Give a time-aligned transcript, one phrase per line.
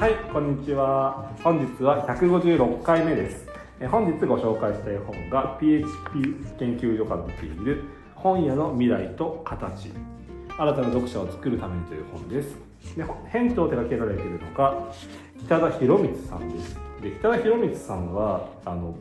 [0.00, 1.30] はい、こんにちは。
[1.44, 3.46] 本日は156回目です。
[3.80, 5.86] え本日ご紹介したい本が PHP
[6.58, 7.84] 研究所から出ている
[8.14, 9.92] 本屋の未来と形。
[10.56, 12.56] 新たな読者を作るためにという本です。
[12.96, 14.90] で編著を手掛けられているのが
[15.44, 16.78] 北田博光さんです。
[17.02, 18.96] で北田博光さんはあの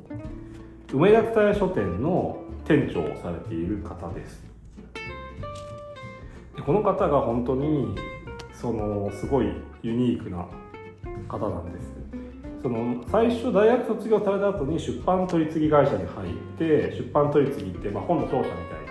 [0.91, 4.44] 梅田蔦屋書店の店長をされている方です。
[6.58, 7.95] でこの方が本当に
[8.52, 10.45] そのすごいユニークな
[11.30, 11.94] 方なんです。
[12.62, 18.54] その最初大学卒業された後に出版取次会社に入って出版取次って、まあ、本の商社みたい
[18.86, 18.90] な。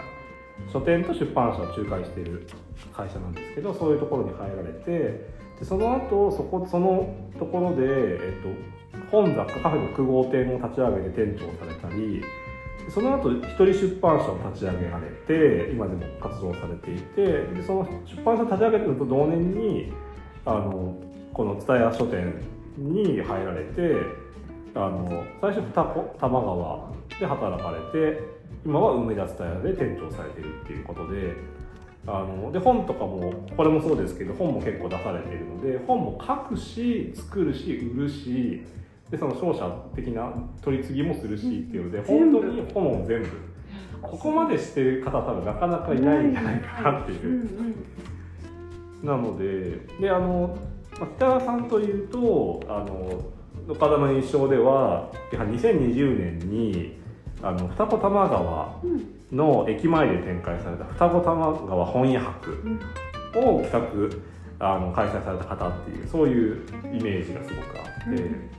[0.73, 2.47] 書店と出版社を仲介している
[2.93, 5.29] 会社なんですけどそういうところに入られて
[5.59, 12.23] でその後そこそのところで、えっと、本雑貨カフェの9号店を立ち上げて店長をされたり
[12.91, 19.93] その後一人出版社を立ち上げられて今でも活動されていてでその出版社立ち上げてると同年に
[20.45, 20.97] あの
[21.33, 22.35] この蔦屋書店
[22.77, 23.97] に入られて
[24.75, 26.91] あの最初二子玉川
[27.21, 28.21] で働かれて
[28.65, 31.35] 今は梅田蔦屋で店長されてるっていうことで
[32.07, 38.63] あので本とかもこれもそうですけど本も結構出されているので本も書くし作るし売るし
[39.11, 43.29] でその商社的な取り次ぎもするしっていうので本当に本を全部。
[44.01, 47.49] ここまでしてる方多分なかなかいないんじゃないかなっていう。
[49.03, 50.57] なのでであの
[51.01, 53.21] まあ北川さんというとあの
[53.69, 56.99] 岡田の印象ではやはり2020年に
[57.43, 58.75] あの二子玉川
[59.33, 62.53] の駅前で展開された二子玉川本屋博
[63.37, 63.71] を企
[64.61, 68.51] 画あの開催された方っていうそういうイメージがすごくあって、うん。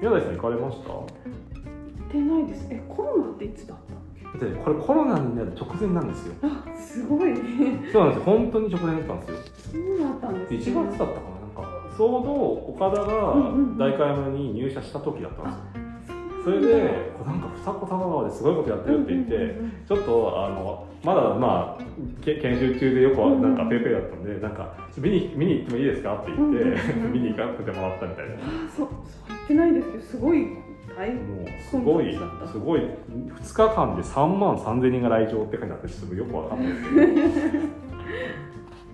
[0.00, 0.88] 宮台さん行かれました？
[0.88, 2.66] 行ってないです。
[2.70, 3.76] えコロナっていつだっ
[4.32, 6.34] ただってこれコロナになる直前なんですよ。
[6.42, 7.32] あすごい。
[7.32, 7.38] ね
[7.92, 8.24] そうなんですよ。
[8.24, 9.36] 本当に直前だったんですよ。
[9.72, 11.35] そうだったん1です月だったかな？
[11.96, 12.32] ちょうど
[12.74, 13.34] 岡田が
[13.78, 19.56] 代官山に入社した時だったんですよ、それでなんか二子玉川ですごいことやってるって言って、
[19.88, 21.84] ちょっとあのまだまあ
[22.22, 28.34] け研修中でよくなんかペーペーだったんで、なんか見に見に行ってもいいですかって言って、 見に行かせてもらったみたいな。
[28.34, 30.48] あそうそう言ってないですけどすごい
[30.96, 32.18] 大変もうすごい
[32.52, 37.64] すごい2日間で3万3000人が来場って書いてあってちょっとよくわかんないですけど。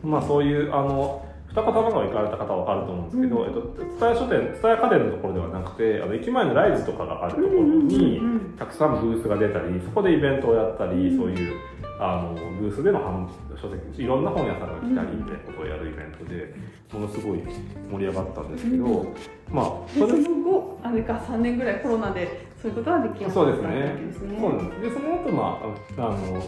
[0.09, 1.25] まあそういうあの
[1.55, 3.47] 二子玉川行かれた方は分かると思うんですけど、うん。
[3.47, 3.61] えっと、
[4.01, 8.21] 蔦屋書店蔦屋家電のところではなくてあの駅前のライズとかがあるところに、
[8.59, 11.17] たくさんブースが出たりそこでイベントをやったり、うん。
[11.19, 11.61] そういう
[12.01, 13.29] あのブースでの販
[13.61, 16.55] 書籍いろんな本屋さんが来たりみたいなことをやるイベントで
[16.93, 17.43] ものすごい
[17.91, 19.07] 盛り上がったんですけど、う
[19.49, 23.69] まあでそそれの後あれか3年ぐらいコロナでそういうことはできなかったそうですね。
[23.69, 24.39] わけですね。
[24.41, 24.81] そうです。
[24.81, 25.61] でその後ま
[25.99, 26.43] ああの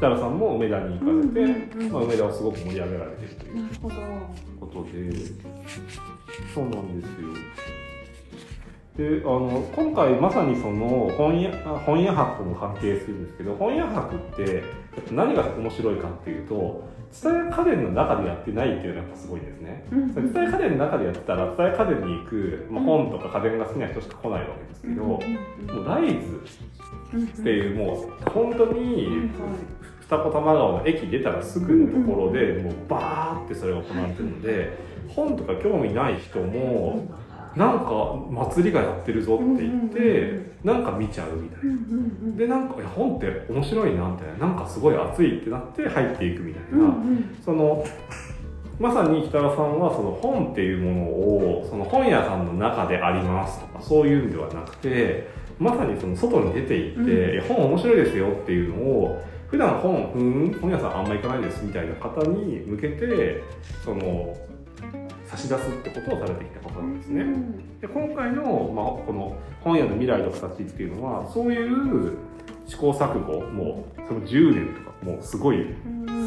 [0.00, 1.92] 設楽さんも梅田に行かれて、うんうんうん。
[1.92, 3.68] まあ、梅田をすごく盛り上げられているという
[4.58, 4.90] ことで。
[6.54, 7.28] そうなんですよ。
[8.96, 14.62] であの今回まさにその本屋あ本屋博とも関係するんですけど本屋博って
[15.12, 19.84] 何が面白いかっていうと蔦屋家電の中でやってないっていうのがやっぱすごいんですね。
[19.92, 26.40] うん蔦屋家電の中でやってたら蔦屋家電に行く、まあ、本とか家電が好きな人しか来ないわけですけど、もうライズ
[27.40, 29.30] っていうもう本当に
[30.00, 34.78] 二子玉川の駅出たらすぐのところでもうバーってそれが行われてるので
[35.08, 37.08] 本とか興味ない人も
[37.56, 42.36] なんか祭りがやってるぞって言ってなんか見ちゃうみたいな。
[42.36, 46.94] でなんか本って面白いなみたいななんかすごい熱いってなって入っていくみたいな、
[47.44, 47.84] その
[48.78, 55.28] まさに北川さんはその本っていうものをその本屋さんの中でありますとかそういうんではなくて
[55.58, 57.48] まさにその外に出て行って、うん。
[57.48, 63.42] 本面白いですよっていうのを普段本うん本屋さんあんま行かないですみたいな方に向けて
[63.84, 64.36] その
[65.30, 67.24] 差し出すってことをされてきた方なんですね。
[67.80, 68.42] で今回の、
[68.74, 72.16] まあ、この本屋の未来の形っていうのはそういう
[72.66, 75.74] 試行錯誤もうその10年とかもうすごい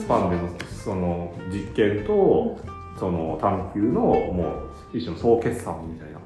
[0.02, 0.50] スパンでの
[0.84, 2.58] その実験と
[2.98, 6.20] その探求のもう一種の総決算みたいな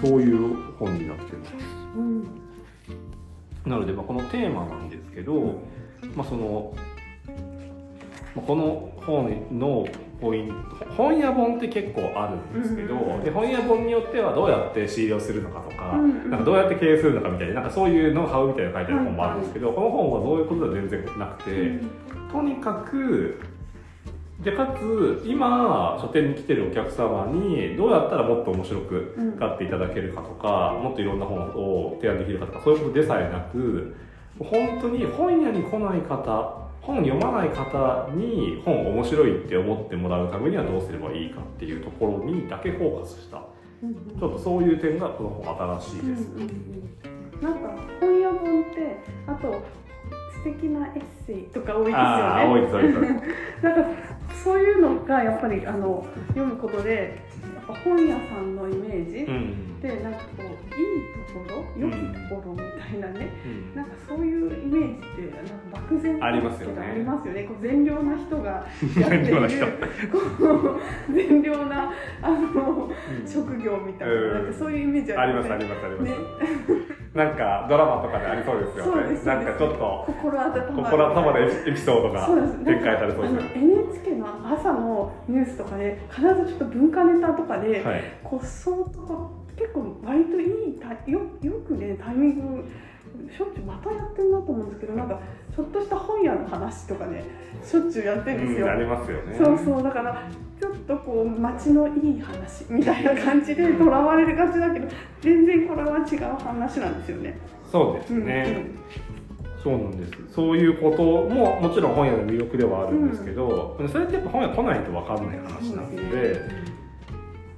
[0.00, 1.52] そういう本になってます。
[3.68, 5.60] なので、まあ、このテーマなんですけど、
[6.16, 6.74] まあ、その、
[8.34, 9.86] まあ、この本の
[10.22, 10.54] ポイント。
[10.96, 16.30] 本屋本って結構あるんですけど、うんで本屋本によってはどうやって仕入れをするのかとか,、うんうん。
[16.30, 21.80] なんかどうやって経営するのかみたいななんかそういうノウハウみたいなの書いてある本もあるんですけど、この本はそういうことでは全然なくて。
[22.32, 23.38] とにかく
[24.42, 29.32] でかつ今書店に来てるお客様にどうやったらもっと面白くうん。
[29.32, 33.94] 買っていただけるかとか、もっといろんな本を提案できるかとかそういうことでさえなく
[34.40, 43.42] 本当に本屋に来ない方本読まない方に本面白いって思ってもらうためにはどうすればいいかっていうところにだけフォーカスした。
[43.82, 44.18] うんうん。
[44.18, 47.42] ちょっとそういう点がこの本新しいです、うんうんうん。
[47.42, 48.96] なんか本屋本って
[49.28, 49.62] あと
[50.32, 52.02] 素敵なエッセイとか多いですよね。
[52.02, 53.00] ああ多いです多いです。
[53.62, 53.90] なんか
[54.44, 57.16] そういうのがやっぱりあの読むことで
[57.54, 61.96] やっぱ本屋さんのイメージ、うんでなんかこういいところ良き
[62.28, 63.74] ところみたいなね、うん。
[63.74, 66.82] なんかそういうイメージってなんか漠然ありますよね。
[66.82, 67.42] ありますよね。
[67.42, 68.50] こう善良な人が
[69.00, 69.68] やっている
[70.10, 70.78] こう
[71.12, 71.92] 善良な
[72.22, 72.90] あの
[73.26, 74.32] 職業みたいな,、うん。
[74.34, 76.16] なんかそういうイメージありますありますあります、ね。
[77.14, 79.20] なんかドラマとかでありそうですよね。
[79.26, 80.62] なんかちょっと心温まる。
[80.76, 82.28] 心温まるエピソードが
[82.64, 88.02] 展開されそうですあの NHK の朝のニュースとかで必ずちょっと文化ネタとかで、はい。
[88.22, 92.64] こうそうとか結構割といいタイよよくねタイミング
[93.30, 95.20] しょっちゅうまたやってるなと思うんですけどなんか
[95.54, 97.22] ちょっとした本屋の話とかね
[97.62, 99.38] しょっちゅうやってるんですよ、うんありますよね。
[99.38, 100.28] そうそうだから
[100.60, 104.88] ちょっとこう街のいい話みたいな感じでとらわれがちだけど
[105.20, 107.38] 全然これは違う話なんですよね。
[107.70, 108.66] そうですね、
[109.62, 110.12] そうなんです。
[110.34, 116.40] そういうことももちろん本屋の魅力ではあるんですけど、それってやっぱ本屋来ないと分かんない話なので、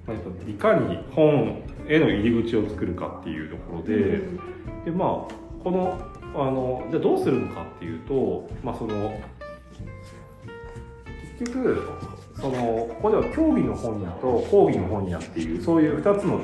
[0.07, 4.85] まあ、やっぱいかに本への入り口を作るかっていうところで、うん。
[4.85, 5.09] でまあ
[5.63, 5.99] この
[6.35, 9.21] あのじゃあどうするのかっていうとまあその
[11.39, 11.89] 結局
[12.37, 16.35] そのここでは競技の本屋と講義の本屋っていうそういう2つの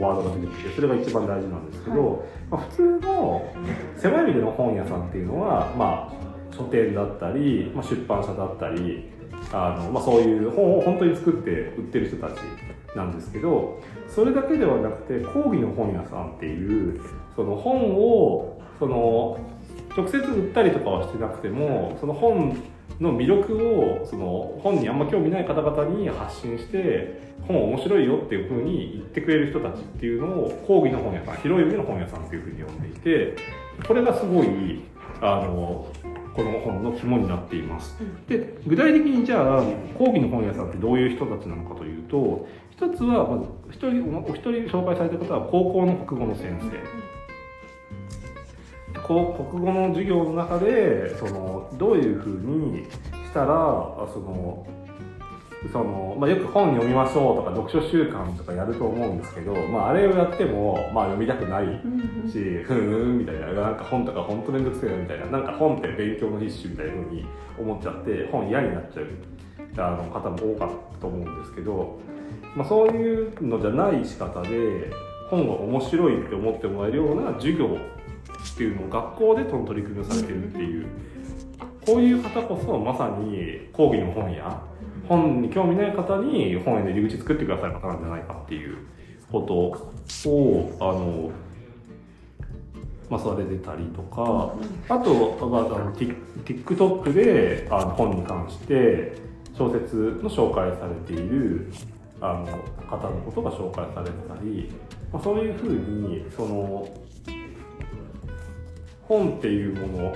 [0.00, 3.54] ワードが出てきてそれが一番大事なんですけど、まあ、普通の
[3.96, 9.10] 狭い意味での本屋さんっていうのは、まあ、書店だったり、まあ、出版社だったり
[9.52, 12.38] あの、まあ、そういう本を本当に作って売ってる人たち
[12.96, 13.80] なんですけど
[14.18, 17.00] それだけではなくて講義の本屋さんっていう
[17.36, 19.38] その本をその
[19.96, 22.60] 直接売ったりとかはしてなくてもその本
[22.98, 33.36] の魅力をその本にあんま興味ない方々に発信して本面白いよっていうふうに言ってくれる人たちっていうのを講義の本屋さん広い意味の本屋さんっていうふうに呼んでいて
[33.86, 34.82] これがすごい
[35.20, 35.86] あの
[36.34, 37.96] この本の肝になっています。
[38.28, 39.62] で具体的にじゃあ
[39.96, 42.46] 講義の本屋さんってどういう人たちなのかというと
[42.78, 46.70] 一つはまず一人お一人紹介された方は高校の国語の先生。
[49.00, 52.90] こう国語の授業の中でそのどういうふうにし
[53.34, 53.46] たら
[54.12, 54.64] その
[55.72, 62.30] その、まあ、よく本読みましょうとか読書習慣とかやると思うんですけど、まあ、あれをやっても、まあ、読みたくないうんうん。
[62.30, 63.52] しふーんみたいな。
[63.54, 65.26] なんか本とか本当めんどくせえなみたいな。
[65.26, 67.26] なんか本って勉強の必修みたいなふうに
[67.58, 69.06] 思っちゃって本嫌になっちゃう
[69.78, 71.98] あの方も多かったと思うんですけど、
[72.58, 74.90] まあ、そういうのじゃない仕方で
[75.30, 80.86] 本が面白いって思ってもらえるような授業っていうのを学校でその取り組みをされてるっていう。
[81.86, 84.60] こういう方こそまさに講義の本や
[85.08, 88.76] 本に興味ない方に本への入り口作ってくださる方なんじゃないかっていう
[89.32, 91.30] ことをあの
[93.08, 94.52] まあ、それ出たりとか、
[94.90, 99.14] あと、まあ、あの TikTok であの本に関して
[99.56, 101.72] 小説の紹介されている
[102.20, 102.46] あの
[102.88, 104.70] 方のことが紹介されてたり、
[105.12, 106.88] まあ、そういうふうにその
[109.02, 110.14] 本っていうもの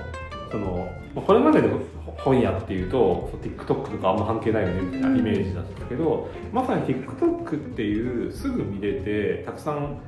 [0.51, 1.79] そのまあこれまでの
[2.17, 9.99] 本屋っていうと TikTok とかあんま関係ないよねみたいなイメージだったけど、まさに TikTok っていうすぐ見れてたくさん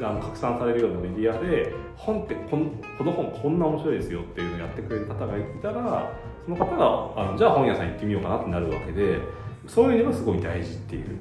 [0.00, 6.12] あの拡散されるようなメディアで本ってこんこの本こんな面白いですよっていうのをやってくれる方がいたら
[6.44, 9.20] その方があのじゃあ本屋さん行ってみようかなってなるわけで
[9.66, 11.18] そういうのがすごい大事っていう。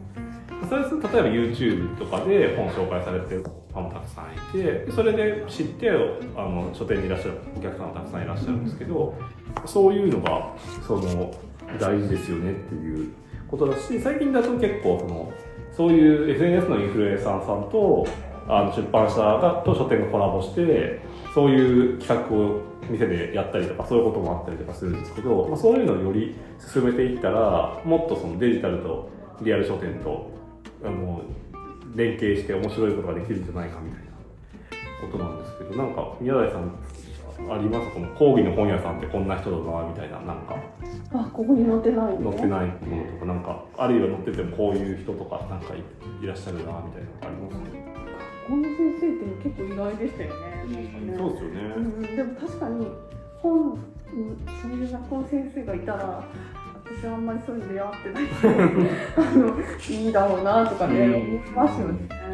[0.69, 5.93] それ例えば YouTube とかで本紹介されてるファンもたくさんいてそれで知ってあ
[6.41, 9.13] の書店にいらっしゃるお客さんもたくさんいらっしゃるんですけど
[9.65, 10.55] そういうのが
[10.87, 11.33] その
[11.79, 13.13] 大事ですよねっていう
[13.49, 15.33] ことだし最近だと結構その
[15.75, 18.07] そういう SNS のインフルエンサーさんと
[18.47, 21.01] あの出版社がと書店がコラボして
[21.33, 29.09] そういう企画を店でやったりとかそういうこともあったりとかするんですけど、まあ、そういうのをより進めていったらもっとそのデジタルと
[29.41, 30.31] リアル書店と
[30.83, 31.21] あの
[31.95, 34.11] 連携して面白いことができるんじゃないかみたいな
[35.01, 36.77] ことなんですけどなんか宮台さん
[37.51, 37.91] あります？
[37.91, 40.55] この講義の本屋さんってこんな人だなみたいななんか。
[41.13, 42.31] あここに載ってないの？
[42.31, 45.79] 載ってないものとかなんかあるいは載っててもこういう人とかなんかい
[46.23, 46.87] いらっしゃるなみたいなの
[47.23, 47.55] あります？
[48.47, 49.11] この先生っ
[49.43, 50.54] て結構意外でしたよね。
[51.17, 52.87] そうですよね、うん、でも確かに
[53.39, 53.79] 本うん
[54.61, 56.23] そういう学校の先生がいたら
[56.85, 58.23] 私はあんまりそういうの出会ってない。
[59.17, 59.57] あの
[59.89, 61.13] いいだろうなとかね、うん。
[61.13, 62.25] 思いますよね。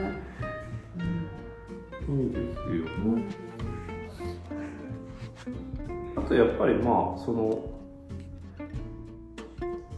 [2.10, 2.86] いいですよ
[6.18, 7.72] あとやっぱりまあその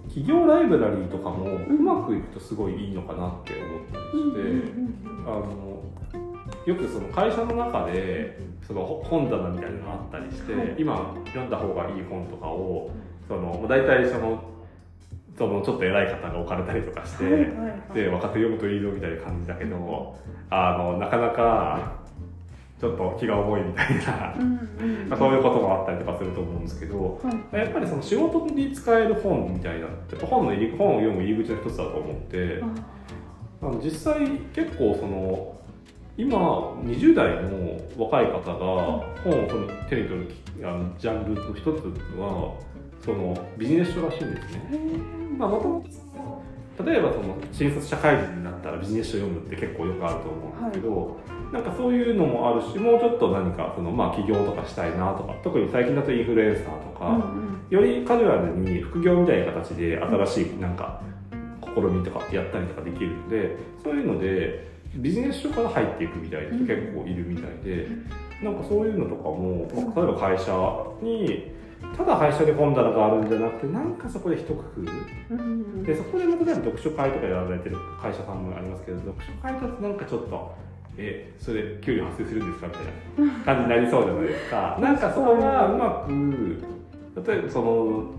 [0.07, 4.83] 企業ライブラリーとかもうまくいくとすごいいいのかなって思ったりして、
[5.25, 5.72] あの
[6.65, 10.75] よくその会社の中でその本棚みたいなのがあったりして、はい。
[10.77, 12.91] 今読んだ方がいい本とかを
[13.27, 14.43] そのもう大体その
[15.37, 17.47] そのちょっと偉い方が置かれたりとかして、はいはいは
[17.91, 17.93] い。
[17.93, 20.17] で若手読むといいぞみたいな感じだけど
[20.49, 22.03] あのなかなか
[22.79, 24.43] ちょっと気が重いみたいな、うん
[24.79, 25.09] うん。
[25.09, 27.19] まあ、そういうこともあったりとかすると思うんですけど。
[27.23, 27.57] はい。
[27.57, 29.87] やっぱりその仕事に使える本みたいな
[30.25, 32.61] 本の入り本を読む入り口の一つだと思って
[33.61, 35.55] ああの実際結構その
[36.17, 36.37] 今
[36.83, 38.55] 20代の若い方が
[39.23, 40.31] 本をその手に取る
[40.63, 41.67] あのジャンルの一つ
[42.17, 42.55] は
[43.03, 44.59] そのビジネス書らしいんですね。
[45.37, 45.81] まあ、もとも
[46.77, 51.19] と例えばその新卒社会人になったらビジネス書読むって結構よくあると思うんですけど、
[51.51, 57.63] なんかそういうのもあるしもうちょっと何かその、まあ、起業とかしたいなとか特に最近だとインフルエンサーとか、うんうん。
[57.69, 61.01] よりカジュアルに副業みたいな形で新しいなんか
[61.75, 67.87] 試みとかやったりとかできるのでそういうのでビジネス書から入っていくみたいな人結構いるみたいで
[68.43, 70.51] なんかそういうのとかも例えば会社
[71.01, 71.51] に
[71.97, 75.83] ただ会社に本棚があるんじゃなくてなんかそこで一工夫。
[75.83, 80.55] でそこで例えば読書会とかやられてる会社さんもありますけど読書会だとなんかちょっと
[80.97, 82.79] えそれ給料発生するんですかみた
[83.23, 84.77] いな感じになりそうじゃないですか。
[84.79, 88.11] なんかそこがうまく例えばその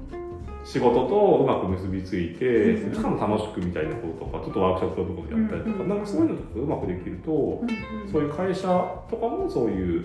[0.64, 2.94] 仕事とうまく結びついてうん。
[2.94, 5.88] しかも楽しくみたいなこととかちょっとワークショップのところでやったりとかうん。
[5.88, 7.70] なんかそういうのとかうまくできるとうん。
[7.70, 8.62] うんそういう会社
[9.10, 10.04] とかもそういう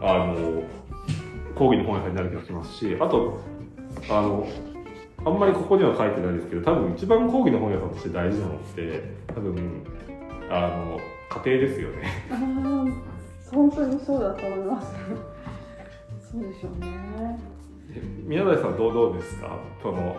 [0.00, 0.62] あの
[1.54, 3.40] 講義の本屋さんになる気がしますしあと
[4.08, 4.48] あの
[5.24, 9.84] あんまりここには書いてないですけど多分一番講義の本屋さんとして大事なのって多分
[10.50, 11.00] あの
[11.44, 12.26] 家庭ですよね。
[13.50, 14.94] 本当にそうだと思います。
[16.32, 17.51] そうでしょうね
[18.26, 19.58] 宮台さんどうどうですか？
[19.82, 20.16] その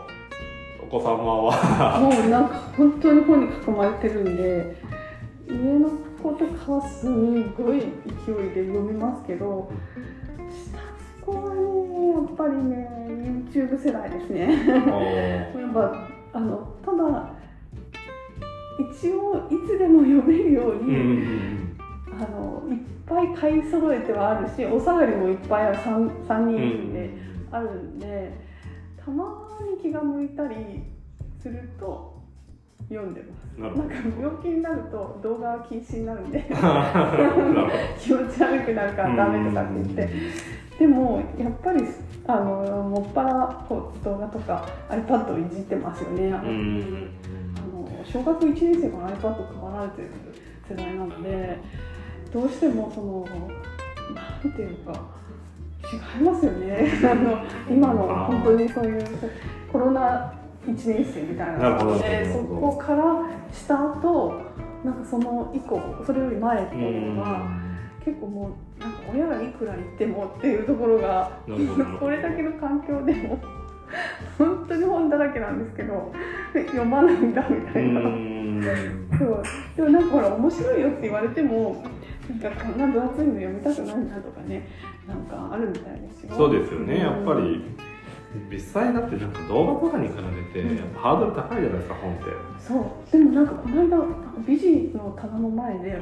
[0.82, 1.08] お子様
[1.46, 2.00] は。
[2.00, 4.76] もうなんか本当に本に囲まれてるんで
[5.48, 5.90] 上の
[6.22, 9.70] 子とかはすごい勢いで読みますけど
[10.52, 12.90] 下の子はねやっぱりね
[13.52, 14.66] YouTube 世代ですね。
[14.68, 17.34] やっぱあのただ
[18.80, 21.78] 一応いつでも読めるよううんに、うん。
[22.16, 27.10] あのいっぱい買い揃えてはあるしお下がりもいっぱいある 3, 3うん人で
[27.54, 28.32] あるんで
[29.04, 30.84] たまに気が向いたり
[31.42, 32.14] すると
[32.90, 33.44] 読んでます。
[33.60, 36.40] ななんか病気になると動画は禁止になるんで
[38.00, 40.10] 気持ち悪くなるからダメとかって言って。
[40.80, 41.84] でもやっぱり
[42.26, 46.34] あのもっぱらこう動画とか iPad をいじってますよね。
[46.34, 46.50] あの、
[48.04, 50.10] 小学1年生から iPad 買われてる
[50.68, 51.60] 世代なので
[52.34, 53.28] どうしてもその
[54.16, 54.94] なんていうか
[55.94, 56.88] 違いますよね。
[57.10, 57.38] あの
[57.70, 59.04] 今の本当にそういう
[59.72, 60.34] コロナ
[60.66, 61.70] 1年生みたいな。
[61.72, 63.04] のでそこから
[63.52, 64.42] した後
[64.84, 67.42] なんかその以降それより前っていうのが
[68.04, 71.32] 結構もうなんか親がいくら言ってもっていうところが
[72.00, 73.38] これだけの環境でも
[74.38, 76.12] 本当に本だらけなんですけど
[76.54, 78.00] 読まないんだみたういな。
[78.02, 78.62] ん。
[79.18, 79.44] そう。
[79.76, 81.84] でもなんかほら面白いよって言われても
[82.30, 84.68] なんかこんな分厚いの読みたくないなとかね
[85.08, 86.36] なんかあるみたいですよ。
[86.36, 87.00] そうですよね。
[87.00, 87.62] やっぱり
[88.50, 90.14] 実際だってなんか動画とかに比
[90.54, 92.24] べてやっぱハードル高いじゃないですか本って。
[92.60, 93.12] そう。
[93.12, 96.02] でもなんかこの間なんか美人の棚の前ではい。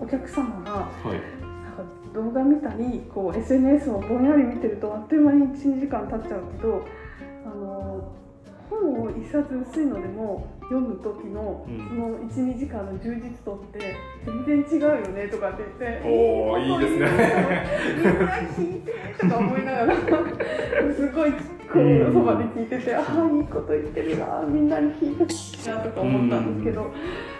[0.00, 1.38] お客様がはい。
[1.42, 1.84] なんか
[2.14, 6.86] 動画見たりこう SNS をぼんやり見てるとあっという間に12時間経っちゃうけど
[7.44, 8.12] あの
[8.70, 11.88] 本を一冊薄いのでも読む時のうん。
[11.88, 13.94] その12時間の充実度って
[14.46, 17.66] 全然違うよねとかって言っておーいいですね。
[17.96, 19.94] みんな聞いてとか思いながら
[20.94, 21.38] すごいこ
[21.74, 22.08] うん。
[22.08, 26.90] うそばで聞いててああいいこと言ってるなみんなに聞いてほしいなとか思ったんですけど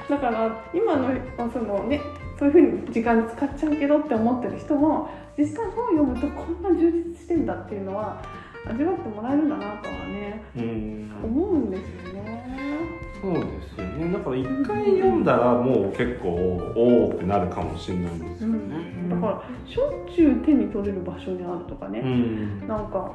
[0.08, 2.00] だから今のまあそのね
[2.38, 8.23] そういうふうに時間使っちゃうけどって思ってる人も実際本を読むとこんな充実してんだっていうのは
[8.66, 11.11] 味わってもらえるんだなとはねうん。
[11.25, 13.07] 思うんですよね。
[13.20, 14.12] そうですよね。
[14.12, 23.12] だから一回読んだらもう結構おおってなるかもしれないんですよね、だからしょっちゅう手に取れる場所にあるとかね、うんなんか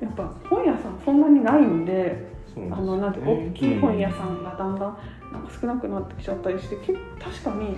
[0.00, 4.98] やっぱ本屋さんそんなにないんであのなんて大きい本屋さんがだんだん
[5.32, 7.76] なんか少なくなってきちゃったりして結確かに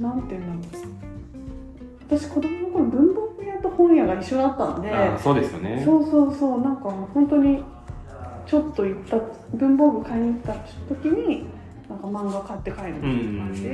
[0.00, 0.84] なんていうんだろう。
[2.06, 5.82] 私子供の頃文房具屋と本屋が一緒だったんであそうですよね。
[5.84, 6.60] そうそうそう。
[6.60, 7.62] なんか本当に
[8.46, 9.18] ちょっと行った
[9.54, 10.52] 文房具買いに行った
[10.88, 11.46] 時に
[11.88, 13.68] なんか漫画買って帰るみたいうんな感じ、で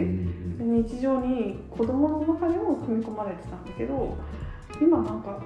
[0.65, 4.17] 日常に子供の中にも組み込まれてたんだけど
[4.81, 5.43] 今なんか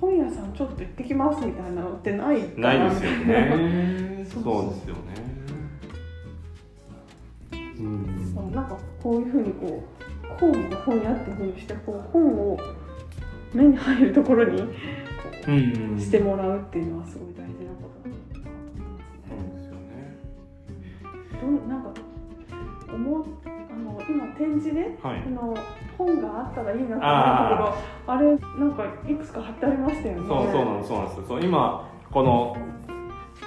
[0.00, 4.26] 本屋さんちょっと行ってきますみたいなのってないかないですよね。
[4.30, 5.00] そうですよね。
[7.78, 8.52] うん。
[8.52, 12.58] なんかこういうふうにこうホームの本屋っていうふうにしてこう本を
[13.52, 14.62] 目に入るところに
[15.48, 15.98] うん。
[15.98, 17.49] してもらうっていうのはすごい大事
[21.40, 21.90] どんなんか
[22.92, 25.22] 思うあの今展示ではい。
[25.26, 25.56] あの
[25.96, 28.26] 本があったらいいなって思ったところあれ
[28.58, 30.28] なんかいくつか貼ってありましたよね。
[30.28, 32.56] そうそうなんですそうなんですそう今この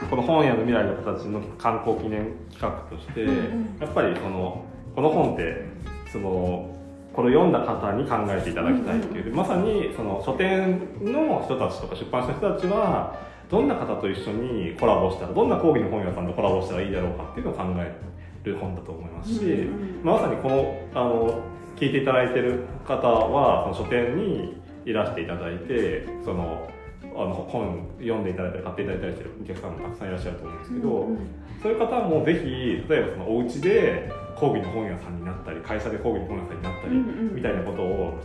[0.10, 3.78] この本屋の未来の形の観光記念企画として、うんうん。
[3.80, 4.64] やっぱりその
[4.96, 5.66] この本って
[6.12, 6.70] その
[7.14, 13.16] これを読んだ方に考えていただきたいっていう、まさにその書店の人たちとか出版社の人たちは
[13.50, 17.96] どんな方と一緒にコラボしたらどんな講義の本屋さんとコラボしたらいいだろうかっていうのを考え
[18.44, 20.04] る本だと思いますし、うんうん。
[20.04, 21.42] まさにこのあの
[21.76, 26.70] 聞いていただいてる方はその書店にいらしていただいてその
[27.16, 31.28] あの本読んでいただいたり買っていただいたりしてるお客さんもたくさんいらっしゃると思うんですけど、うんうん。
[31.62, 38.20] そういう方もぜひ例えばそのお家で講義の本屋さんになったり会社で講義の本屋さんになったり、うんうんみたいなことを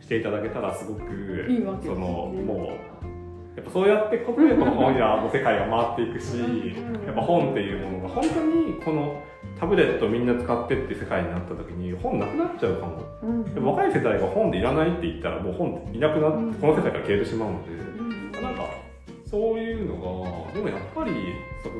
[0.00, 1.02] していただけたらすごく
[1.48, 1.94] いいわけですよね。
[1.94, 2.89] そのもう
[3.56, 6.38] やっぱそうやってことでこの本屋の世界が回っていくし、
[7.06, 9.22] やっぱ本っていうものが本当にこの
[9.58, 16.54] タブレットをみんな使ってって世界になった時に本なくなっちゃうかも、うんでも若い世代が本でいらないって言ったらもう本いなくなって、うん。
[16.54, 18.62] この世界から消えてしまうので、うんなんか
[19.30, 19.94] そういうの
[20.48, 21.12] がでもやっぱり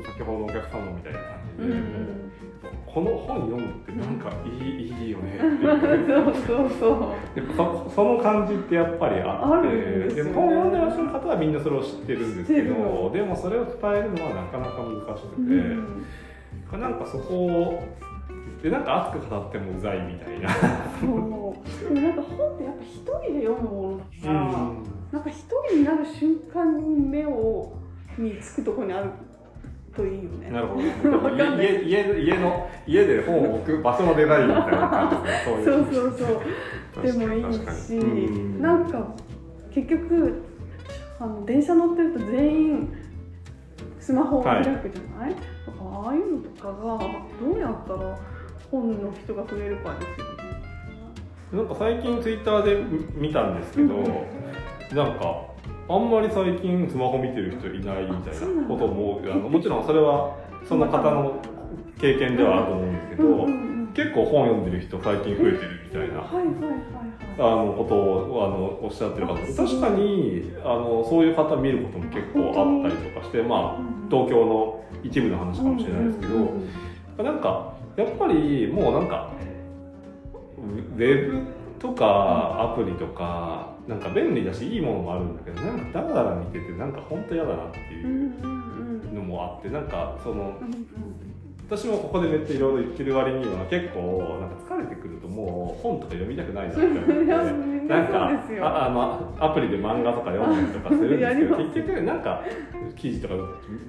[0.04, 1.74] 先ほどのお客様みたいな感じで、
[2.92, 6.24] この本読むってなんかいい,、いいよねっていう。
[6.24, 7.38] そうそうそう。
[7.38, 10.14] やっぱそその感じってやっぱりあって。
[10.14, 10.30] でね。
[10.30, 13.10] も本読んでらっしゃる方はみんなそれを知ってるんですけどの。
[13.12, 16.06] でもそれを伝えるのはなかなか難しくて、うん
[16.72, 17.82] なんかそこを
[18.62, 20.48] でなんか熱く語ってもうざいみたいな。
[21.00, 21.94] そう。
[21.94, 24.42] でもなんか本ってやっぱ一人で読むものだから、
[25.12, 27.72] なんか一人になる瞬間に目を
[28.18, 29.10] につくところにある
[29.94, 30.50] といいよね。
[30.50, 30.82] なるほど。
[31.36, 35.40] 家家家家の家で本を置く場所のデザインみたいな感じ。
[35.44, 37.02] そうそうそうそう。
[37.02, 39.14] でもいいし、うんなんか
[39.72, 40.42] 結局
[41.18, 42.92] あの電車乗ってると全員
[43.98, 46.74] スマホを開くじゃない、だからああいうのとかが
[47.40, 48.18] どうやったら
[48.70, 50.40] 本の人が増えるかですよね。
[51.52, 52.82] なんか最近ツイッターで
[53.14, 54.04] 見たんですけど、うん
[54.92, 55.49] なんか
[55.90, 60.36] あんまり最近スマホ見てる人いないみたいなこともあのもちろんそれは
[60.68, 61.42] その方の
[62.00, 66.20] 経験ではあると思うんですけど、うんうんうん結構本読んでる人最近増えてるみたいな。
[67.38, 73.78] あのことをあのおっしゃってる方確かにあのそういう方見ることも結構あったりとかしてまあ
[74.10, 76.68] 東京の一部の話かもしれないですけど、うんうん
[77.18, 77.24] うん。
[77.24, 79.32] なんかやっぱりもうなんか
[80.96, 81.46] ウェブ
[81.80, 90.60] とかアプリとかなんか便利だしいいものもあるんだけどなんかだらだら見ててなんか本当嫌だなっていうのもあってなんかその
[91.68, 97.42] 私もここでめっちゃいろいろ言ってる割には結構なんか疲れてくるともう本とか読みたくないなって思な
[97.90, 98.30] なんか
[98.62, 102.44] ああのアプリで漫画とか読んだりとかするんですけど 結局なんか
[102.94, 103.34] 記事とか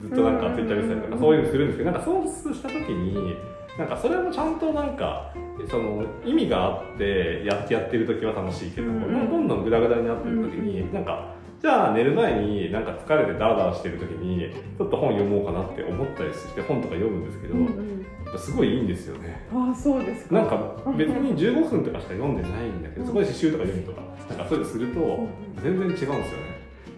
[0.02, 3.36] ずっとなんかツイッター見てたりとかそういうのするんですけどなんかそうした時に
[3.78, 5.34] なんかそれもちゃんとなんか
[5.70, 9.30] その意味があってやってやってる時は楽しいけど、うんうん。
[9.30, 18.40] どんどんグダグダになってる時に、なんかじゃあ寝る前になんか疲れてダラダラしてる時にちょっと本読もうかなって思ったりして本とか読むんですけど、うんうん。
[18.40, 19.48] すごいいいんですよね。
[19.54, 20.36] ああそうですか。
[20.36, 25.28] なんか別に15分とかしか読んでないんだけど、そこで刺繍とか読むとか、なんかそういうのすると
[25.62, 26.26] 全然違うんですよね。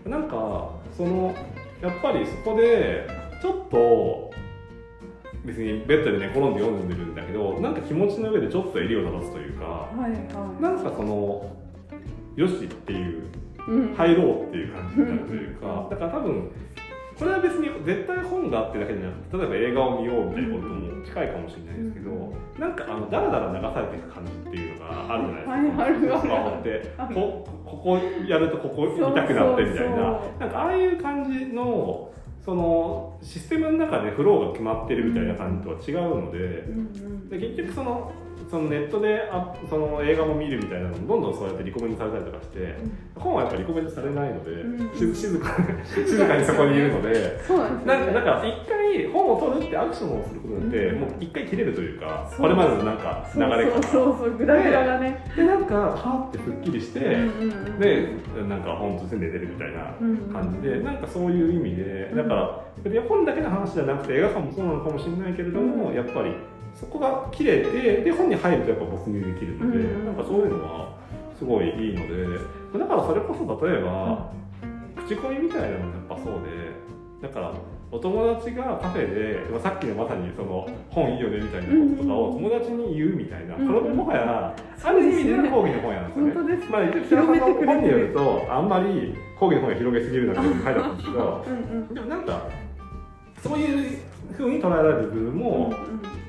[0.05, 1.35] なんかその
[1.81, 3.07] やっぱりそこで
[3.41, 4.32] ちょっと
[5.45, 10.61] 別にベッドで寝転んで読んでるんだけど、なんか気持ちの上でちょっと襟を正すというか、はいはい。
[10.61, 11.55] なんかその
[12.35, 13.23] よしっていう
[13.67, 13.93] うん。
[13.95, 16.51] 入ろうっていう感じになるというか、だから多分
[17.17, 25.33] これは別に絶対本があってだけじゃなくて例えば映画を見ようみたいなことも近いかもしれないですけど、なんかあのダラダラ流されていく感じっていうのがあるじゃ
[25.77, 26.95] ないですか、スマホって。
[27.13, 29.95] こここやるとここ見たくなってみたいな。
[30.39, 32.09] なんかああいう感じの
[32.43, 37.37] そのシステムの中でフローが決まってるみたいな感じとは違うので。
[37.37, 38.11] で結局その
[38.49, 42.75] そのネットであその映画も見るみたいなのもどんどんそうやってリコメントされたりとかして
[43.15, 44.97] 本はやっぱりリコメントされないので、うん。
[44.97, 45.57] 静静か
[45.93, 47.43] 静かにそこにいるので。
[47.43, 50.99] そうなんですなんかねだから一回本を取るってアクションをすることによって、うん。
[51.01, 55.25] もう一回切れるというかこれまでのなんか流れからそうそうそうグダグダがね。
[55.35, 57.79] でなんかはってすっきりして、うんうんうん。
[57.79, 58.09] で
[58.47, 59.95] なんか本として寝てるみたいな
[60.31, 62.63] 感じで、なんかそういう意味でだから
[63.07, 65.95] 本だけの話じゃなくて映画館もそうなのかもしれないけれども、うん。
[65.95, 66.35] やっぱり
[66.75, 70.97] そこが切れてで本に入るとやっぱ没入できるので、うんなんかそういうのは
[71.37, 74.31] すごいいいのでだからそれこそ例えば、
[75.05, 77.53] 口コミみたいなのもやっぱそうでだから
[77.91, 86.67] お友達がカフェでまあさっきのまさにその本いいよねみたいなこととかを友達に言うみたいな、うんそれももはやある意味では講義の本屋なんですよね。
[86.71, 91.59] まあ、一応広めてくれてる本によるとあんまり講義の本が広げすぎるなって書いてあったんですけどうんう
[91.91, 91.93] ん。
[91.93, 92.49] でもなんか
[93.43, 93.99] そういう
[94.31, 95.73] ふうに捉えられる部分も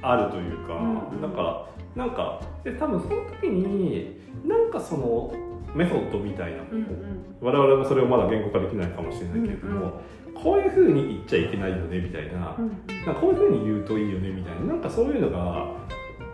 [0.04, 1.22] あるというか、うん。
[1.22, 5.32] だからなんかで多分その時になんかその
[5.74, 6.86] メソッドみたいな、うんうん。
[7.40, 10.00] 我々もそれをまだ言語化できないかもしれないけれども、
[10.34, 12.68] こういうふうに言っちゃいけないよねみたいな,、うん。
[13.04, 14.60] なんかこういうふうに言うといいよねみたいな。
[14.66, 15.66] なんかそういうのが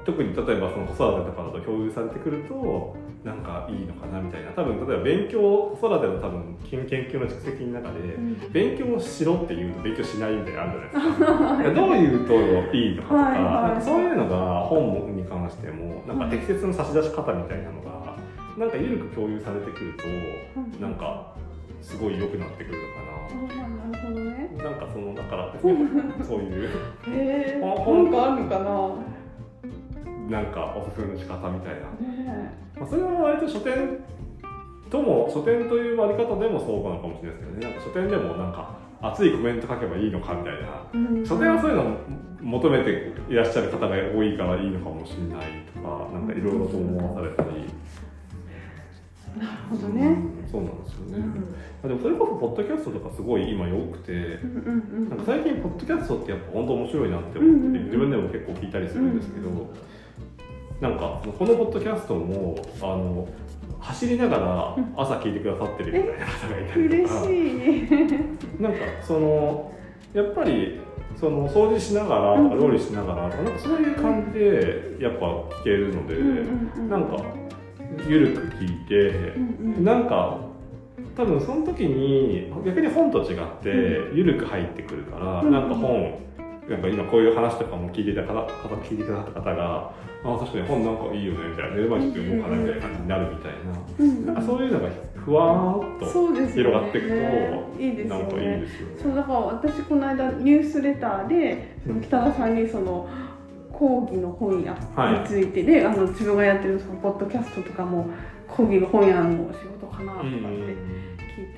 [0.04, 4.50] 特に例えばその子育てとかだと共有されてくるとなんかいいのかなみたいな。
[4.52, 8.52] 多分例えば勉強子育ての多分研究の蓄積の中で、うん。
[8.52, 11.80] 勉強しろって言うと勉強しないみたいなのあるじゃないですか。
[11.80, 13.44] どういうといいのかとか,、はいはい。
[13.44, 18.16] なんかそういうのが本に関してもなんか適切な差し出し方みたいなのが
[18.56, 20.04] なんか緩く共有されてくると
[20.56, 20.80] うん。
[20.80, 21.34] なんか
[21.82, 24.50] すごい良くなってくるあのかーなるほどね。
[24.58, 25.72] ななんかそのだからそう
[26.40, 26.68] いう
[27.08, 28.90] へえほ んなんかあるのかな
[30.30, 31.90] なんかおすすめの仕方みたいな、
[32.24, 33.98] ねまあ、それは割と書店
[34.88, 37.66] とも書店という割り方でもそうなのかもしれないですけどね。
[37.66, 40.86] なんか書店でもなんか熱いコメント書けばいいのかみたいな。
[40.94, 41.26] えうん。
[41.26, 41.96] 書店はそういうのを
[42.40, 47.50] 求めていらっしゃる方が多いからいいのかもしれないとかなんかいろいろと思わされたり、
[49.38, 50.16] なるほどね。
[50.50, 57.84] そうなんですよね、うんでもそれこそポッドキャストとかすごい今良くてうんうんなんか最近ポッドキャストってやっぱ本当面白いなって思ってて、うんうんうん。
[57.86, 59.48] 自分でも結構聞いたりするんですけど、
[60.80, 63.28] なんかこのポッドキャストもあの
[63.80, 67.30] 走りながら朝聞いてくださってるみたいな方がいたり嬉とか、し
[68.58, 68.62] い。
[68.62, 69.72] なんかその
[70.14, 70.80] やっぱり
[71.18, 76.16] その掃除しながらとか料理しながらとかなんかそういう感じでやっぱ聞けるので、
[76.88, 77.22] なんか
[78.08, 79.34] ゆるく聞いて
[79.82, 80.38] なんか
[81.16, 83.68] 多分その時に逆に本と違って
[84.14, 85.50] ゆるく入ってくるから、うん。
[85.50, 86.18] なんか本
[86.70, 89.90] なんか今こういう話とかも聞いていた方方聞いてくださった方が
[90.22, 93.58] 「あ確かに本なんかいいよね」みたいな「寝る前にちょっと読もうかな」みたいな感じになるみたいな。
[93.98, 98.94] うんなんかそういうのがふわーっと広がっていくと、いいですよなんかいいねですよね。
[99.02, 103.08] そうだから私この間ニュースレターでその北田さんにその
[103.72, 108.06] 講義の本屋についてで、あの自分がやってるそのポッドキャストとかも
[108.46, 110.99] 講義の本屋の仕事かなとかって聞い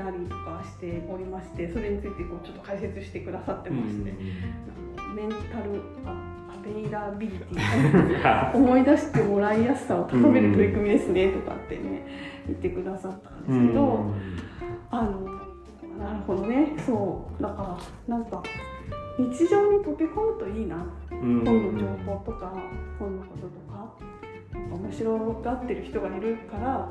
[0.02, 4.12] たりとかしておりましてそれについてこうちょっと解説してくださってまして、
[5.14, 12.06] メンタルアアベイラビリティ思い出してもらいやすさを高める取り組みですねとかってね
[12.46, 14.06] 言ってくださったんですけど。
[14.90, 15.20] あの
[15.98, 16.74] なるほどね。
[16.84, 18.42] そうだからなんか
[19.18, 20.84] 日常に溶け込むといいな。
[21.10, 22.52] 本本の情報とか
[22.98, 23.94] 本のこととか
[24.70, 26.90] 面白がってる人がいるから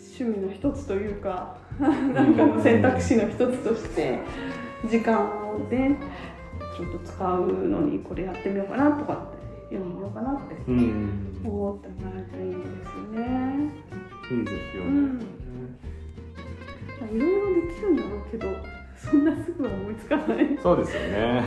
[0.00, 1.88] 趣味の一つというかな
[2.22, 4.18] んかの選択肢の一つとして
[4.88, 5.96] 時間をね
[6.76, 13.72] ちょっと使うのにこれやってみようかなとかって読みようかなってうん思ってもらえるといいですよね。
[14.30, 15.24] いいですよね。
[17.12, 18.46] いろいろできるんだろうけど
[18.96, 20.58] そんなすぐは思いつかない。
[20.62, 21.42] そうですよね。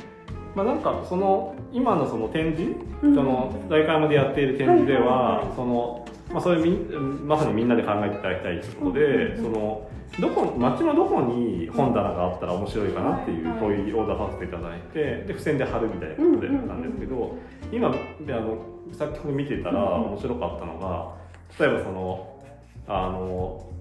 [0.54, 6.03] まあなんかその今のその展示、うんその大会までやっている展示では、はいはいはいその
[6.34, 17.36] まあそういうまさにみんなで考えていただきたいということで、うんそのどこ街のどこに本棚があったら面白いかなっていう、はいはいこういうオーダーさせていただいてで付箋で貼るみたいなことでやったんですけど、
[17.72, 17.90] 今
[18.24, 18.58] であの
[18.92, 22.44] 先ほど見てたらうん面白かったのが例えばその
[22.86, 23.73] あの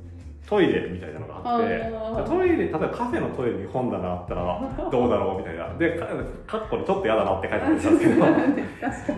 [0.54, 5.74] トイレみたいなのがあってトイレ例えばカフェのトイレに本棚あったらどうだろうみたいな。
[5.80, 6.08] でか
[6.46, 9.14] かっこにちょっと嫌だなって書いてあったんですけど確か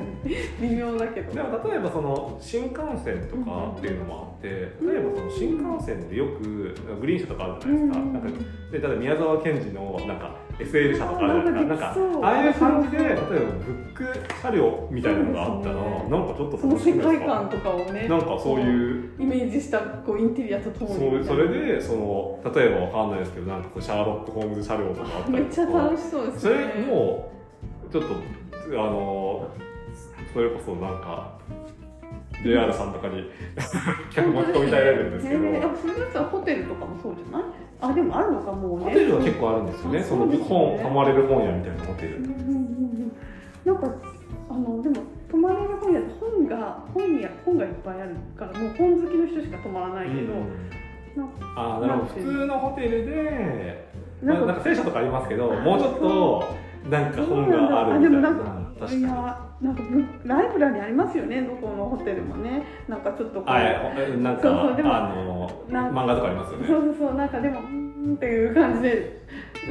[0.61, 0.69] に。
[0.69, 1.33] 微妙だけど。
[1.33, 8.13] でも例えばその新幹線とかっていうのもあって例えばその新幹線でよくグリーン車とかあるじゃないですか,、うん。
[8.13, 8.29] なんか
[8.71, 13.35] で例えば宮沢賢治のなんか SL 車とかあるじゃないですかあなんかああいう感じで例えばブ
[13.71, 14.07] ック
[14.41, 15.81] 車両みたいなのがあったら、ね。
[16.09, 27.31] なんかちょっとその世界観とかをねなんかそういうイメージしたこうインテリアとともにそうそれでその例えばわかんないですけどなんかこうシャーロック・ホームズ車両とかあっためっちゃりとか楽しそうですそねれも
[27.91, 28.13] ちょっと
[28.69, 29.47] あの
[30.33, 31.35] それこそなんか
[32.43, 33.29] JR さんとかに
[34.11, 37.43] 客持ち込みたいられるんですけど、ねやっぱそれだったらホテルとかもそうじゃない？
[37.81, 38.85] あでもあるのかもうね。
[38.85, 39.99] ホテルは結構あるんですよね。
[39.99, 43.11] あその本泊まれる本屋みたいなホテル、うんうんうんうん。
[43.65, 43.95] なんか
[44.49, 44.95] あのでも
[45.29, 50.33] 泊まれる本屋って本が本や本がいっぱいあるからもう本好きの人しか泊まらないけど、
[51.15, 52.05] なんかああなるほど。
[52.05, 53.87] 普通のホテルで
[54.21, 56.55] なんか聖書とかありますけどあもうちょっと
[56.89, 58.55] なんか本があるみたいな。
[58.79, 59.03] 確かに。
[59.03, 62.63] やなんかぶライブラリーありますよねどこのホテルもね。
[62.87, 64.17] なんかちょっとこう。
[64.21, 66.67] なんかそうそうでもあのなん漫画とかありますよね。
[66.67, 69.21] そうそうそうなんかでもうんっていう感じで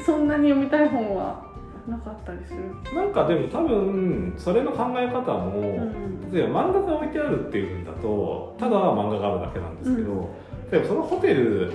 [0.04, 1.44] そんなに読みたい本は
[1.86, 2.60] なかったりする。
[2.96, 10.34] なんかでも多分それの考え方も、うん例えば漫画が置いてあるっていうふうだとただ漫画があるだけなんですけど、
[10.72, 11.72] 例えばそのホテル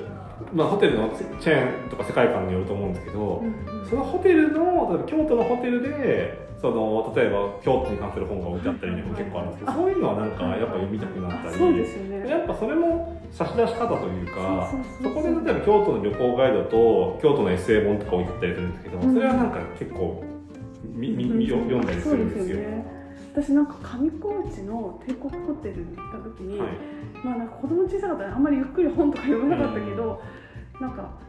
[0.51, 3.41] まあホテルのチェーンとか世界観によると思うんですけど、
[3.89, 12.29] そのホテルの例えば京都のホテルでその例えば京都に関する本が置いてあったりね結構あるんですけど、あそういうのはなんかやっぱ読みたくなったり、あそうですよね。
[12.29, 14.69] やっぱそれも差し出し方というか
[15.01, 20.23] そこで例えば京都の旅行ガイドと京都のエッセイ本とか置いてあったりするんですけど、うんそれはなんか結構
[20.83, 22.55] みみみ読んだりするんですよ。
[22.55, 22.85] そうね。
[23.31, 26.69] 私なんか上高地の帝国ホテルに行った時に、はい
[27.23, 30.21] まあなんか子供小さかったらあんまりゆっくり本とか読めなかったけど、
[30.81, 31.28] なんかやっぱり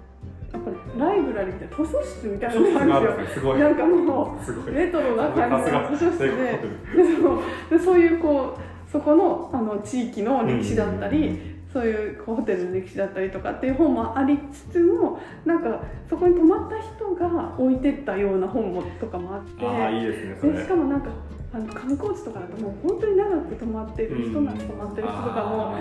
[0.98, 3.40] ライブラリーみたいな図書室みたいなのがあるんですよ。
[3.40, 4.72] すごいなんかもすごい。
[4.72, 6.28] うレトロな感じの図書室で。
[6.28, 7.34] 帝国ホテルそ
[7.74, 11.40] うでそういうこうそこのあの地域の歴史だったり、
[11.72, 20.52] そういうこうホテルの歴史だったりとかっていう本もありつつもなんかそこに泊まった人が置いてったような本もとかもあってああいいですねそれ。
[20.54, 21.10] でしかもなんか
[21.52, 25.76] あの上高地とかだともう本当に長く泊まってる人な泊まってる人とかも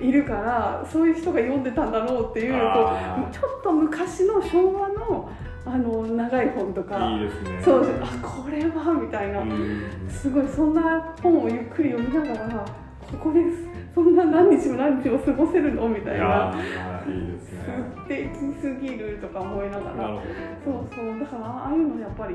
[0.00, 5.30] いるからそういう人が読んでたんだろうっていうこあうちょっと昔の昭和の
[5.66, 7.10] あの長い本とーか。
[7.10, 7.30] いいね。
[7.64, 9.40] そうあこれはみたいな。
[9.40, 9.80] うん。
[10.10, 12.66] すごいそんな本をゆっくり読みながら
[13.10, 16.52] ここですそんな何日も何日も過ごせるのみたいな。
[16.52, 16.58] ー
[17.08, 17.64] いいですね。
[17.96, 20.20] 素敵すぎるとか思いながら。
[20.62, 21.18] そうそう。
[21.18, 22.34] だからああいうのやっぱり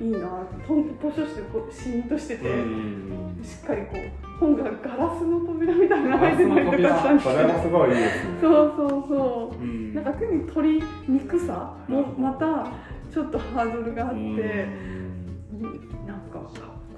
[0.00, 0.74] いいなと。
[1.10, 2.50] 図書室こうシーンとしてて、ど。
[2.50, 3.40] うん。
[3.42, 8.38] しっかりこう本がガラスの扉みたいなのガラス入ってたりとかしたんですよそれもすごいいいですね。
[8.40, 9.64] そうそうそうう。
[9.64, 9.94] ん。
[9.94, 12.70] なんか手に取りにくさもまた
[13.12, 14.98] ちょっとハードルがあって、うん。
[16.06, 16.38] なんか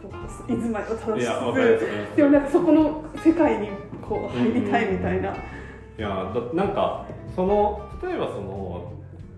[0.02, 0.10] こ
[0.48, 3.68] う居住まいを正しつつでもなんかそこの世界に
[4.02, 5.36] こう入りたいみたいな、い
[5.98, 8.89] やだなんかその例えばその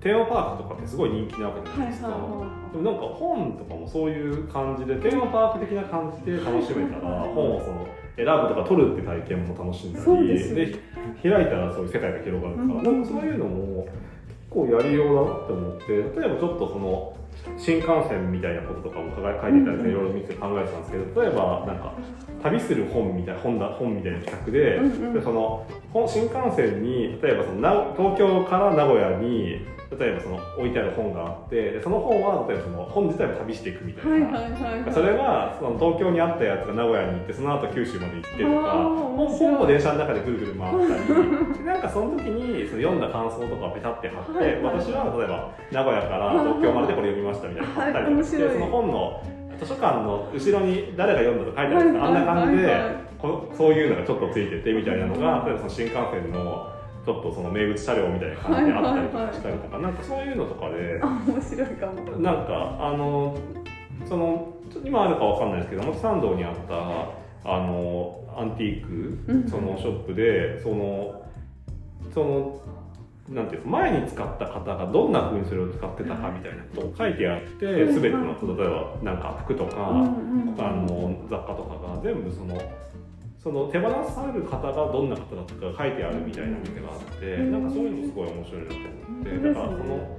[0.02, 7.86] テーマパークとかってすごい人気なわけじゃないですか、はいはいはいでもなんか本とかもそういう感じでテーマパーク的な感じで楽しめたら本をその
[8.16, 10.78] 選ぶとか取るって体験も楽しんだりで
[11.22, 17.16] 開いたらそういう世界が広がるから、うんなんかそういうのも結構やりようだなって思って例えばちょっとその
[17.58, 21.92] 新幹線みたいなこととかも書いてたりうんいろいろ見て考えてたんですけど例えばなんか
[22.42, 29.60] 旅する本みたいな本だ本みたいな企画で,、うんうんでその本新幹線に例えばそのな東京から名古屋に
[29.98, 34.10] 例えばその置いてある本があってでその本は例えばその本自体を旅していくみたいな。
[34.10, 34.92] はいはいはいはい。
[34.92, 38.72] それがその東京にあったやつが名古屋に行ってその後九州まで行ってとか
[39.38, 41.58] 本も電車の中でぐるぐる回ったり。
[41.58, 44.62] でなんかその時にその読んだ感想とかをペタって貼って、はいはい。
[44.62, 48.54] 私は例えば名古屋から東京まででこれ読みましたみたいなの貼ったりとかして、はい。
[48.54, 49.22] その本の
[49.60, 52.84] 図書館の後ろに誰が読んだと書いてあるんですか、あんな感じで、はいはい。
[52.86, 56.71] はいこそういうのがちょっとついててみたいなのが例えばその新幹線の
[57.04, 61.00] ちょっとその名物車両みたいな感じであったりとかしたりとか、なんかそういうのとかで。
[61.02, 63.36] あ面白いかもなんかあの
[64.08, 71.22] その今あるかわかんないですけど表参道にあったあのアンティーうんクそのショップでその
[72.14, 72.60] その
[73.28, 82.60] なんていうか前に使った方がどんな風にそれを使ってたかみたいなことを書いてあってうん全ての例えばなんか服とか、あの雑貨とかが全部その。
[83.42, 87.52] その手放される方がどんな方だったかが書いてあるみたいな店があって、うん。
[87.52, 88.86] なんかそういうのすごい面白いなと思
[89.20, 89.42] って、うん。
[89.42, 90.16] だからその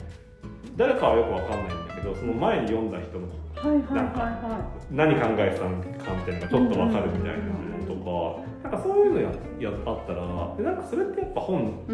[0.76, 11.86] 誰かはよくわかんないんだけどその前に読んだ人のはいはいはいは何考えてたのかみたいなのがちょっとわかるみたいなのとか、なんかそういうのややあったらでなんかそれってやっぱ本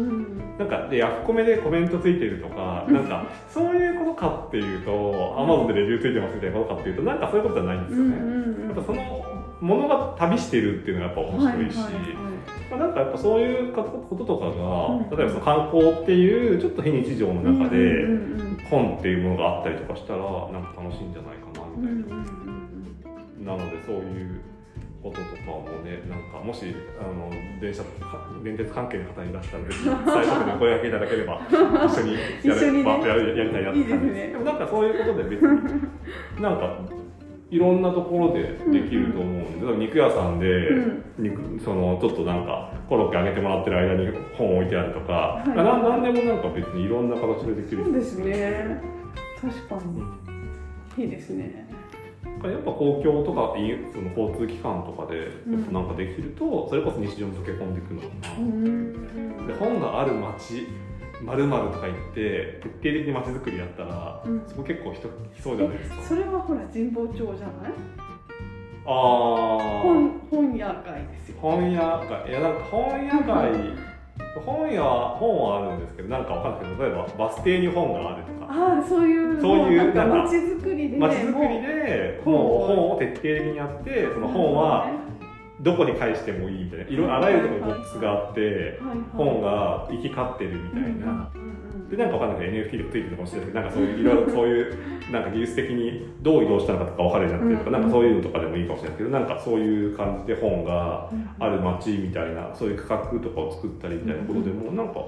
[0.58, 8.16] なんかでヤフコメでコメントついてるとか、 なんかそういうことかっていうと、アマゾンでレビューついてますみたいなことかっていうとなんかそういうことじゃないんですよね。
[8.66, 9.29] やっぱその
[9.60, 12.14] ものが旅してるっていうのがやっぱ面白いし、はいはいはい
[12.70, 13.82] まあ、なんかやっぱそういうこ
[14.16, 15.10] ととかが、うん。
[15.10, 18.06] 例えばその観光っていうちょっと非日常の中で、
[18.70, 22.60] 本っていうものがあったりとかしたらなんか楽しいんじゃないかなみうんたいな、うんうん
[23.44, 24.40] なのでそういう
[25.02, 27.82] こととかもねなんかもしあの電車
[28.44, 31.40] 電鉄関係の方いらっしゃらぜひ最初でお声掛けいただければ
[31.86, 33.80] 一緒に やりたいなって感じ。
[33.80, 34.26] いいですね。
[34.28, 35.48] でもなんかそういうことで別に
[36.42, 36.78] なんか
[37.50, 41.04] いろんなところでできると思うんで、例えば肉屋さんで、うん。
[41.18, 45.48] 肉そのちょっとなんかコロッケあげてもらってる間に本置いてあるとか、い。
[45.50, 48.80] ななんでもなんか別にいろんな形でできるそうですね。
[49.40, 49.94] 確かうん。
[51.02, 51.68] にいいですね。
[52.42, 53.52] やっぱ公共とか
[53.92, 55.72] その交通機関とかでうん。
[55.72, 59.46] なんかできると、それこそ日常に溶け込んでいくのかな、うん。
[59.46, 60.68] で本がある街
[61.22, 64.42] まるとか言って徹底的に街づくりやったら、うん。
[64.46, 66.02] そこ結構人来そうじゃないですか。
[66.02, 67.72] それはほら神保町じゃない？
[68.86, 68.92] ああ
[69.82, 71.36] 本本屋街ですよ。
[71.40, 72.30] 本屋街。
[72.30, 73.90] いやなんか本屋街
[74.44, 78.46] 本屋は本はあるんですけどなんかわかんないけど例えばバス停に本があるとか。
[78.52, 84.86] ああそういうそういうもなんかなんか街づくりで街づくりでもうもう本を徹底的にやってその本は
[85.60, 86.84] どこに返してもいいみたいな。
[86.86, 88.80] いろあらゆるところにボックスがあって
[89.12, 91.30] 本が行き交ってるみたいな。
[91.90, 94.78] でなんかわかんないけど NFT でついてるのかもしれないけどなんかそういういろいろそういう
[95.10, 105.00] なんか技術的にどう移動したのかとか分かるようになってるとか、うんなんかそういうのとかでもいいかもしれないけどなんかそういう感じで本がある街みたいなそういう区画とかを作ったりみたいなことでもなんか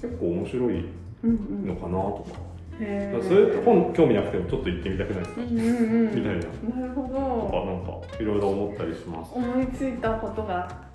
[0.00, 0.84] 結構面白い
[1.22, 2.40] のかなとか、
[2.78, 6.14] それ本興味なくてもちょっと行ってみたくないですか、うんうんうん。
[6.14, 6.80] みたいな。
[6.80, 9.32] なるほとかどなんかいろいろ思ったりします。
[9.34, 10.88] 思いついたことが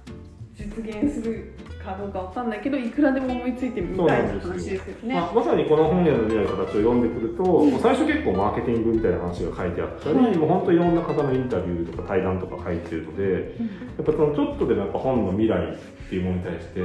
[0.56, 5.15] 実現するかどうかわかんないけどいくらでも思いついてみたいって話ですよね。
[5.15, 10.38] まあ、まさにこの本屋の未来の形を読んでくると、もう最初結構マーケティングみたいな話が書いてあったり、はい。
[10.38, 13.56] もう本当いろんな方のインタビューとか対談とか書いてるので、
[13.98, 16.82] やっぱそのちょっとでもやっぱ本の未来っていうものに対して、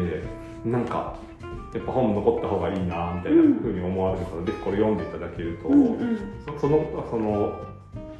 [0.65, 1.17] なんか、
[1.75, 6.19] やっぱ本残った方がいいなみたいなふうに思われる方、ぜひこれ読んでいただけると、うんうん。
[6.47, 7.61] そそのその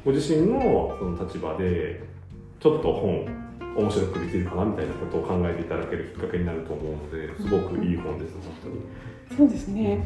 [0.05, 2.03] ご自身のその立場で
[2.59, 3.25] ちょっと本
[3.75, 9.37] 面白くできるかなみたいなことを考えていただけるきっかけになると思うのですごくいい本です本当に。
[9.37, 10.03] そうですね。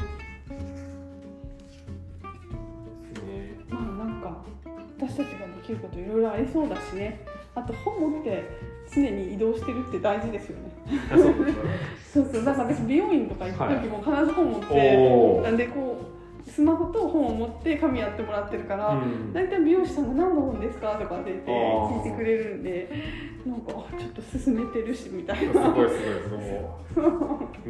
[3.70, 4.44] まあなんか
[5.00, 7.26] 私たちができることいろいろありそうだしね。
[7.56, 8.44] あと本持って
[8.96, 10.72] 常に移動してるって大事ですよね。
[11.12, 12.44] あそうそう。
[12.46, 16.02] だから私美容院とか行く時も必ず本持って、なんでこ
[16.46, 19.34] うスマホと本を持って髪やってもらってるから、うん。
[19.34, 22.04] 大体美容師さんが何の本ですかとかって言ってあー。
[22.04, 22.90] 聞いてくれるんで
[23.46, 25.96] なんかあちょっと勧めてるしみたいすなごいす
[26.30, 26.80] ごいも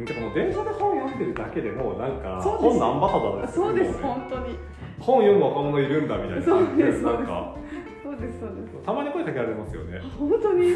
[0.02, 0.06] う。
[0.06, 4.58] てかもう電車で本読んでるだけでもうなんか本のアンバサダーですよそうです本当に。
[5.00, 7.02] 本読む若者いるんだみたいなそうです。
[7.02, 7.56] なんか
[8.14, 8.86] そうですそうです。
[8.86, 10.00] たまに声かけられますよね。
[10.18, 10.70] 本当に？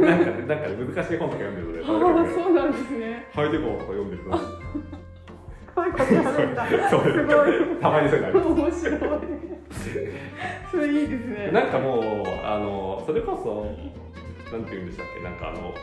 [0.00, 1.80] なんかねなんかね難しい本とか読んでるので。
[1.80, 3.26] ああそうなんですね。
[3.32, 4.30] ハイテコとか読んでると。
[5.74, 7.00] 声かけられるんだそう。
[7.02, 7.80] すごい。
[7.80, 8.40] たまにそういうの。
[8.54, 9.00] 面白い。
[10.70, 11.50] それいいですね。
[11.52, 12.02] なんかもう
[12.44, 13.66] あのそれこそ
[14.56, 15.22] なんて言うんでしたっけ？
[15.22, 15.74] なんかあの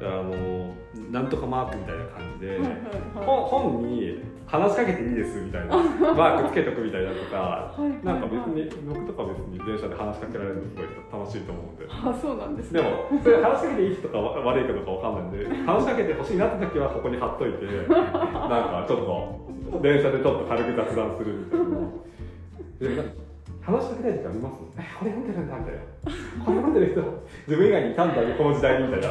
[0.00, 0.74] あの
[1.10, 2.80] なんとかマークみたいな感じで、はいはいはい。
[3.14, 5.76] 本本に話しかけていいですみたいな
[6.16, 7.36] マークつけとくみたいなとか
[7.76, 11.84] はいなんか別に僕とか別に電車で話しかけられるのすごい楽しいと思うんで。
[11.88, 18.98] あそうなんですねでも、それ話しかけていい人か悪いかどうかわかんないんで、話しかけてほしいなって時はここに貼っといて、 なんかちょっ
[19.72, 21.34] と、電車でちょっと軽く雑談する
[22.80, 23.02] みたいな。
[23.68, 24.54] 話しかけたい時あります？
[24.78, 25.80] え、 これ読んでるんだみたいな。
[26.44, 27.02] これ読んでる人、
[27.46, 29.08] 自分以外にいたんだ、この時代にみたいな。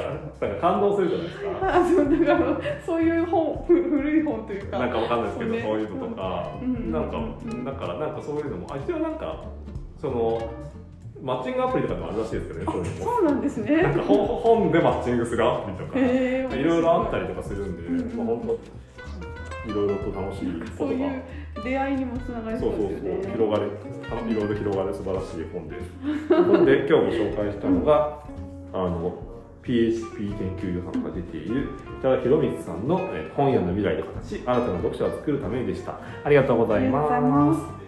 [0.49, 1.49] なんか感動するじゃないですか。
[1.77, 4.79] あそうだからそういう本ふ古い本というか。
[4.79, 5.61] なんかわかんないですけど、ね。
[5.61, 6.91] そういうのとか、うん。
[6.91, 7.17] なんか、
[7.65, 9.43] だからなんかそういうのも、あ、一応なんか、
[10.01, 10.41] その、
[11.21, 13.11] マッチングアプリとかでもあるらしいですけどね、そういうのも。
[13.11, 13.81] そうなんですね。
[13.81, 15.99] なんか本本でマッチングするアプリとか。
[15.99, 16.63] い。
[16.63, 18.57] ろいろあったりとかするんで、うんまあ、本当
[19.67, 23.71] いろいろと楽しいことが出会いにもつながりそうそうそうですよねそう広がる
[24.09, 25.85] あいろいろ広がる素晴らしい本です。
[26.65, 28.23] で今日ご紹介したのが
[28.73, 29.23] あの
[29.63, 31.67] PHP 研究所さんが出ている
[31.99, 35.99] 北田博光さんのえー本屋の未来の形新たな読者を作るためにでした。
[36.23, 37.53] ありがとうございま。
[37.53, 37.86] す